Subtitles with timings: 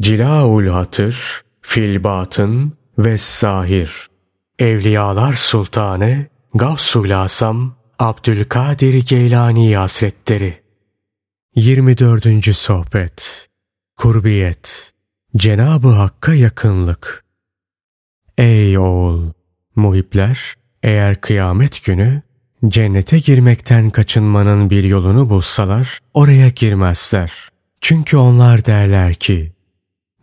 [0.00, 4.08] Cilaul Hatır, Filbatın ve Zahir.
[4.58, 10.62] Evliyalar Sultanı Gavsul Asam Abdülkadir Geylani Hazretleri
[11.54, 12.56] 24.
[12.56, 13.48] Sohbet
[13.96, 14.92] Kurbiyet
[15.36, 17.24] Cenabı Hakk'a yakınlık
[18.38, 19.32] Ey oğul!
[19.76, 22.22] Muhipler eğer kıyamet günü
[22.68, 27.32] cennete girmekten kaçınmanın bir yolunu bulsalar oraya girmezler.
[27.80, 29.53] Çünkü onlar derler ki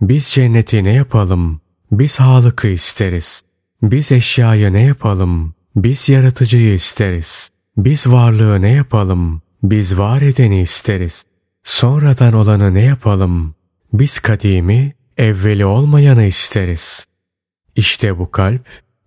[0.02, 1.62] biz cenneti ne yapalım?
[1.92, 3.42] Biz halıkı isteriz.
[3.82, 5.54] Biz eşyayı ne yapalım?
[5.76, 7.50] Biz yaratıcıyı isteriz.
[7.78, 9.42] Biz varlığı ne yapalım?
[9.64, 11.24] Biz var edeni isteriz.
[11.64, 13.56] Sonradan olanı ne yapalım?
[13.94, 17.06] Biz kadimi, evveli olmayanı isteriz.
[17.76, 18.66] İşte bu kalp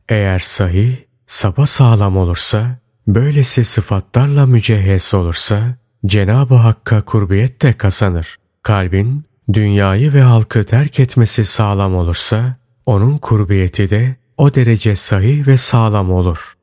[0.08, 5.76] eğer sahih, sapa sağlam olursa, böylesi sıfatlarla mücehhez olursa,
[6.06, 8.36] Cenab-ı Hakk'a kurbiyet de kazanır.
[8.62, 15.56] Kalbin dünyayı ve halkı terk etmesi sağlam olursa, onun kurbiyeti de o derece sahih ve
[15.56, 16.54] sağlam olur.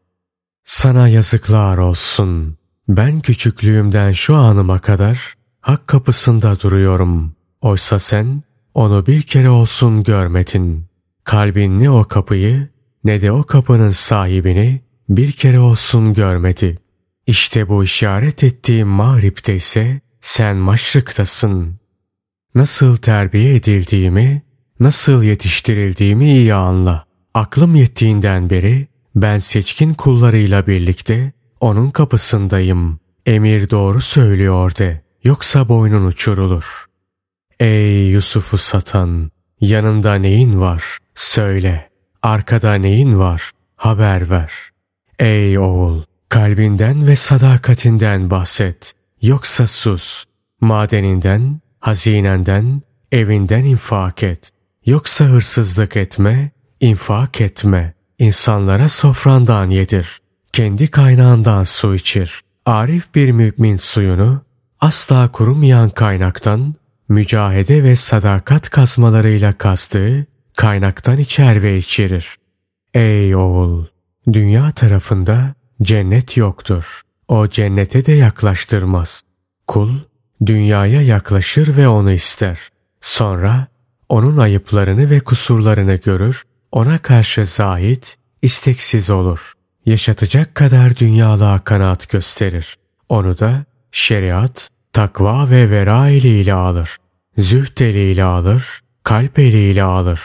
[0.64, 2.58] Sana yazıklar olsun.
[2.88, 7.36] Ben küçüklüğümden şu anıma kadar hak kapısında duruyorum.
[7.62, 10.86] Oysa sen onu bir kere olsun görmedin.
[11.24, 12.70] Kalbin ne o kapıyı
[13.04, 16.80] ne de o kapının sahibini bir kere olsun görmedi.
[17.28, 21.81] İşte bu işaret ettiğim mağripte ise sen maşrıktasın.
[22.56, 24.42] Nasıl terbiye edildiğimi,
[24.80, 27.06] nasıl yetiştirildiğimi iyi anla.
[27.34, 33.00] Aklım yettiğinden beri ben seçkin kullarıyla birlikte onun kapısındayım.
[33.26, 36.86] Emir doğru söylüyor de, yoksa boynun uçurulur.
[37.60, 40.98] Ey Yusuf'u satan, yanında neyin var?
[41.16, 41.90] Söyle.
[42.24, 43.52] Arkada neyin var?
[43.76, 44.52] Haber ver.
[45.20, 48.94] Ey oğul, kalbinden ve sadakatinden bahset.
[49.22, 50.26] Yoksa sus.
[50.62, 54.52] Madeninden, hazinenden, evinden infak et.
[54.86, 57.94] Yoksa hırsızlık etme, infak etme.
[58.20, 60.22] İnsanlara sofrandan yedir.
[60.54, 62.42] Kendi kaynağından su içir.
[62.66, 64.42] Arif bir mümin suyunu
[64.80, 66.76] asla kurumayan kaynaktan
[67.10, 70.26] mücahede ve sadakat kazmalarıyla kazdığı
[70.58, 72.36] kaynaktan içer ve içirir.
[72.94, 73.86] Ey oğul!
[74.34, 77.02] Dünya tarafında cennet yoktur.
[77.28, 79.22] O cennete de yaklaştırmaz.
[79.68, 79.92] Kul
[80.46, 82.60] dünyaya yaklaşır ve onu ister.
[83.02, 83.68] Sonra
[84.10, 89.54] onun ayıplarını ve kusurlarını görür, ona karşı zahit, isteksiz olur.
[89.86, 92.78] Yaşatacak kadar dünyalığa kanaat gösterir.
[93.10, 96.98] Onu da şeriat, takva ve vera eliyle alır.
[97.38, 100.22] Zühd eliyle alır, kalp eliyle alır.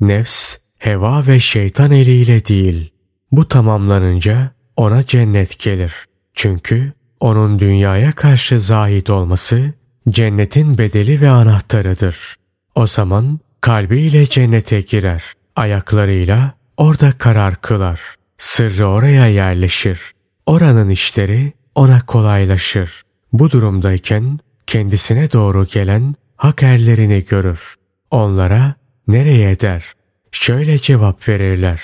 [0.00, 2.92] Nefs, heva ve şeytan eliyle değil.
[3.32, 5.94] Bu tamamlanınca ona cennet gelir.
[6.34, 9.72] Çünkü onun dünyaya karşı zahit olması
[10.08, 12.34] cennetin bedeli ve anahtarıdır.
[12.74, 15.24] O zaman kalbiyle cennete girer.
[15.56, 18.00] Ayaklarıyla orada karar kılar.
[18.38, 20.00] Sırrı oraya yerleşir.
[20.46, 23.02] Oranın işleri ona kolaylaşır.
[23.32, 27.74] Bu durumdayken kendisine doğru gelen hak erlerini görür.
[28.10, 28.74] Onlara
[29.08, 29.84] nereye der?
[30.32, 31.82] Şöyle cevap verirler.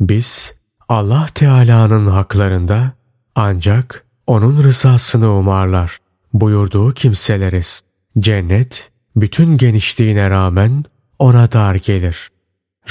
[0.00, 0.52] Biz
[0.88, 2.92] Allah Teala'nın haklarında
[3.34, 5.98] ancak onun rızasını umarlar.
[6.32, 7.82] Buyurduğu kimseleriz.
[8.18, 10.84] Cennet bütün genişliğine rağmen
[11.18, 12.30] ona dar gelir.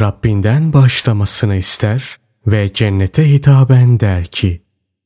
[0.01, 4.61] Rabbinden başlamasını ister ve cennete hitaben der ki,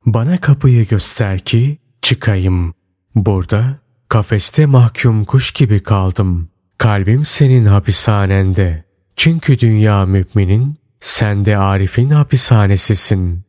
[0.06, 2.74] bana kapıyı göster ki çıkayım.
[3.16, 3.80] Burada
[4.10, 6.50] kafeste mahkum kuş gibi kaldım.
[6.78, 8.84] Kalbim senin hapishanende.
[9.16, 13.42] Çünkü dünya müminin, sen de Arif'in hapishanesisin.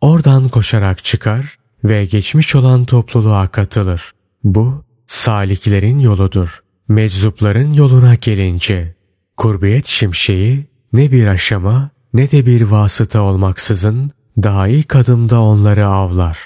[0.00, 4.12] Oradan koşarak çıkar ve geçmiş olan topluluğa katılır.
[4.44, 6.62] Bu, saliklerin yoludur.
[6.88, 8.94] Meczupların yoluna gelince,
[9.36, 14.10] kurbiyet şimşeği ne bir aşama ne de bir vasıta olmaksızın
[14.42, 16.38] daha ilk adımda onları avlar.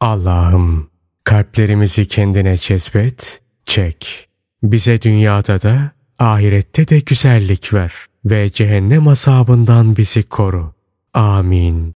[0.00, 0.90] Allah'ım
[1.24, 4.28] kalplerimizi kendine cezbet, çek.
[4.62, 7.94] Bize dünyada da ahirette de güzellik ver
[8.24, 10.72] ve cehennem azabından bizi koru.
[11.14, 11.86] Amin.